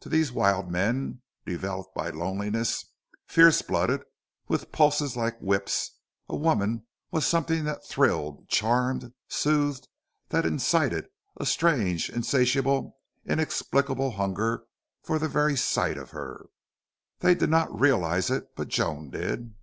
[0.00, 2.84] To these wild men, developed by loneliness,
[3.28, 4.02] fierce blooded,
[4.48, 5.92] with pulses like whips,
[6.28, 9.86] a woman was something that thrilled, charmed, soothed,
[10.30, 11.06] that incited
[11.36, 14.64] a strange, insatiable, inexplicable hunger
[15.04, 16.46] for the very sight of her.
[17.20, 19.54] They did not realize it, but Joan did.